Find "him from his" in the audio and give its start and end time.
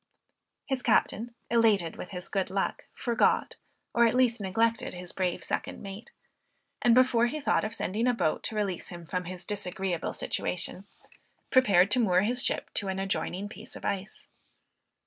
8.89-9.45